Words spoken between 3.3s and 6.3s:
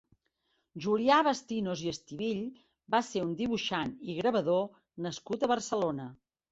dibuixant i gravador nascut a Barcelona.